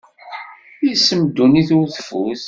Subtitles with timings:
[0.87, 2.39] Yes-m dunnit ur tfut.